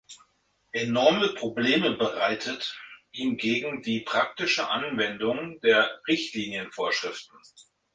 [0.73, 2.75] Enorme Probleme bereitet
[3.11, 7.37] hingegen die praktische Anwendung der Richtlinienvorschriften.